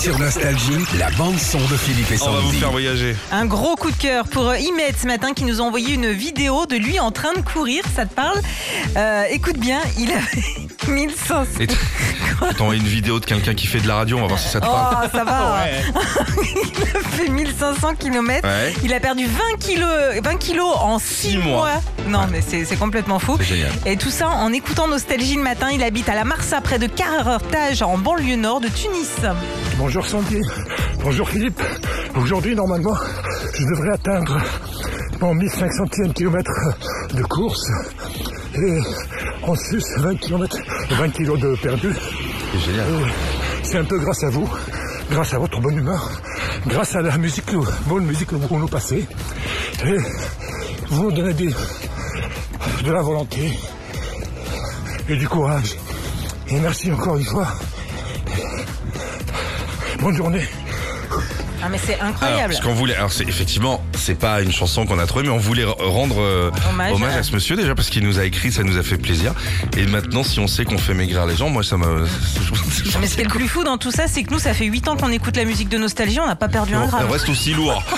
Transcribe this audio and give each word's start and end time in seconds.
Sur 0.00 0.18
Nostalgie, 0.18 0.72
la 0.98 1.10
bande-son 1.10 1.58
de 1.58 1.76
Philippe 1.76 2.10
et 2.10 2.16
On 2.22 2.30
va 2.32 2.40
vous 2.40 2.46
Sandy. 2.46 2.58
faire 2.58 2.70
voyager. 2.70 3.14
Un 3.32 3.44
gros 3.44 3.76
coup 3.76 3.90
de 3.90 3.96
cœur 3.96 4.26
pour 4.28 4.48
euh, 4.48 4.56
Imet 4.58 4.94
ce 4.98 5.06
matin 5.06 5.34
qui 5.34 5.44
nous 5.44 5.60
a 5.60 5.64
envoyé 5.64 5.92
une 5.94 6.10
vidéo 6.10 6.64
de 6.64 6.76
lui 6.76 6.98
en 6.98 7.10
train 7.10 7.34
de 7.34 7.40
courir. 7.42 7.84
Ça 7.94 8.06
te 8.06 8.14
parle? 8.14 8.40
Euh, 8.96 9.24
Écoute 9.30 9.58
bien, 9.58 9.80
il 9.98 10.10
a 10.12 10.88
1500. 10.90 11.44
Et 11.60 11.66
une 12.76 12.82
vidéo 12.86 13.20
de 13.20 13.26
quelqu'un 13.26 13.52
qui 13.54 13.66
fait 13.66 13.80
de 13.80 13.88
la 13.88 13.96
radio, 13.96 14.16
on 14.16 14.22
va 14.22 14.28
voir 14.28 14.38
si 14.40 14.48
ça 14.48 14.60
te 14.60 14.64
parle. 14.66 14.96
Oh, 15.04 15.08
ça 15.12 15.24
va. 15.24 15.64
il 16.54 16.96
a 16.96 17.00
fait 17.10 17.28
1500 17.28 17.94
km. 17.96 18.46
Ouais. 18.48 18.72
Il 18.82 18.94
a 18.94 19.00
perdu 19.00 19.26
20 19.26 19.58
kilos, 19.60 19.88
20 20.24 20.36
kilos 20.38 20.74
en 20.80 20.98
6 20.98 21.04
Six 21.04 21.36
mois. 21.36 21.56
mois. 21.56 21.82
Non, 22.08 22.26
mais 22.30 22.40
c'est 22.40 22.76
complètement 22.76 23.18
fou. 23.18 23.36
C'est 23.38 23.44
génial. 23.56 23.72
Et 23.84 23.96
tout 23.98 24.10
ça 24.10 24.28
en 24.30 24.50
écoutant 24.52 24.88
Nostalgie 24.88 25.34
le 25.36 25.42
matin. 25.42 25.68
Il 25.72 25.82
habite 25.82 26.08
à 26.08 26.14
la 26.14 26.24
Marsa, 26.24 26.62
près 26.62 26.78
de 26.78 26.86
Carartage, 26.86 27.82
en 27.82 27.98
banlieue 27.98 28.36
nord 28.36 28.60
de 28.60 28.68
Tunis. 28.68 29.10
Bonjour 29.76 29.89
Sandy, 29.90 30.40
bonjour 31.02 31.28
Philippe. 31.28 31.60
Aujourd'hui, 32.16 32.54
normalement, 32.54 32.94
je 33.54 33.64
devrais 33.74 33.90
atteindre 33.94 34.38
mon 35.20 35.34
1500e 35.34 36.12
kilomètre 36.12 36.52
de 37.12 37.22
course. 37.24 37.68
Et 38.54 38.78
en 39.42 39.54
sus, 39.56 39.82
20 39.98 40.14
km, 40.20 40.56
20 40.92 41.08
kilos 41.10 41.40
de 41.40 41.56
perdu. 41.56 41.92
C'est 42.52 42.60
génial. 42.70 42.86
C'est 43.64 43.78
un 43.78 43.84
peu 43.84 43.98
grâce 43.98 44.22
à 44.22 44.30
vous, 44.30 44.48
grâce 45.10 45.34
à 45.34 45.38
votre 45.38 45.60
bonne 45.60 45.76
humeur, 45.76 46.08
grâce 46.68 46.94
à 46.94 47.02
la 47.02 47.18
musique, 47.18 47.46
que- 47.46 47.88
bonne 47.88 48.04
musique 48.04 48.28
que 48.28 48.36
vous 48.36 48.58
nous 48.58 48.68
passez. 48.68 49.06
Et 49.86 49.96
vous 50.88 51.02
nous 51.04 51.12
donnez 51.12 51.34
des, 51.34 51.50
de 52.84 52.92
la 52.92 53.02
volonté 53.02 53.58
et 55.08 55.16
du 55.16 55.26
courage. 55.28 55.74
Et 56.48 56.60
merci 56.60 56.92
encore 56.92 57.16
une 57.16 57.24
fois. 57.26 57.48
Bonne 60.00 60.16
journée. 60.16 60.46
Ah, 61.62 61.68
mais 61.70 61.76
c'est 61.84 61.94
Alors, 61.96 62.06
incroyable. 62.06 62.54
parce 62.54 62.64
qu'on 62.64 62.72
voulait, 62.72 62.94
alors 62.94 63.12
c'est 63.12 63.28
effectivement, 63.28 63.84
c'est 63.94 64.14
pas 64.18 64.40
une 64.40 64.50
chanson 64.50 64.86
qu'on 64.86 64.98
a 64.98 65.04
trouvée, 65.06 65.24
mais 65.24 65.30
on 65.30 65.36
voulait 65.38 65.66
rendre 65.66 66.18
euh, 66.22 66.50
Hommage 66.70 66.92
hommage, 66.94 67.16
à- 67.16 67.22
ce 67.22 67.32
monsieur 67.34 67.54
déjà 67.54 67.74
parce 67.74 67.90
qu'il 67.90 68.02
nous 68.02 68.18
a 68.18 68.24
écrit, 68.24 68.50
ça 68.50 68.62
nous 68.62 68.78
a 68.78 68.82
fait 68.82 68.96
plaisir. 68.96 69.34
Et 69.76 69.84
maintenant, 69.86 70.22
si 70.24 70.40
on 70.40 70.46
sait 70.46 70.64
qu'on 70.64 70.78
fait 70.78 70.94
maigrir 70.94 71.26
les 71.26 71.36
gens, 71.36 71.50
moi 71.50 71.62
ça 71.62 71.76
me. 71.76 72.06
Mais 73.00 73.06
ce 73.06 73.14
qui 73.16 73.20
est 73.20 73.24
le 73.24 73.30
plus 73.30 73.46
fou 73.48 73.62
dans 73.62 73.76
tout 73.76 73.90
ça, 73.90 74.06
c'est 74.08 74.22
que 74.22 74.32
nous, 74.32 74.38
ça 74.38 74.54
fait 74.54 74.64
8 74.64 74.88
ans 74.88 74.96
qu'on 74.96 75.12
écoute 75.12 75.36
la 75.36 75.44
musique 75.44 75.68
de 75.68 75.76
Nostalgie, 75.76 76.18
on 76.18 76.26
n'a 76.26 76.34
pas 76.36 76.48
perdu 76.48 76.74
un 76.74 76.82
On 76.84 76.86
gramme. 76.86 77.10
reste 77.10 77.28
aussi 77.28 77.52
lourd. 77.52 77.82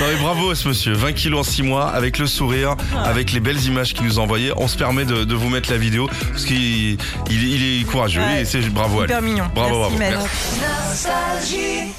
non 0.00 0.06
mais 0.08 0.16
bravo 0.16 0.50
à 0.50 0.54
ce 0.54 0.68
monsieur, 0.68 0.92
20 0.94 1.12
kilos 1.12 1.40
en 1.48 1.50
6 1.50 1.62
mois, 1.62 1.88
avec 1.90 2.18
le 2.18 2.26
sourire, 2.26 2.76
avec 3.04 3.32
les 3.32 3.40
belles 3.40 3.62
images 3.64 3.94
qu'il 3.94 4.04
nous 4.06 4.18
a 4.18 4.22
envoyées. 4.22 4.52
On 4.56 4.68
se 4.68 4.76
permet 4.76 5.04
de, 5.04 5.24
de 5.24 5.34
vous 5.34 5.48
mettre 5.48 5.70
la 5.70 5.78
vidéo 5.78 6.08
parce 6.30 6.44
qu'il 6.44 6.56
il, 6.58 6.98
il 7.30 7.80
est 7.80 7.84
courageux 7.84 8.20
Ouais. 8.20 8.42
et 8.42 8.44
c'est 8.44 8.60
bravo 8.70 9.00
à 9.00 9.06
lui. 9.06 9.12
Hyper 9.12 9.22
mignon. 9.22 9.44
Bravo, 9.54 9.88
Merci, 9.90 9.98
bravo. 9.98 9.98
Matt. 9.98 10.10
Merci. 10.10 11.08
Nostalgie. 11.50 11.92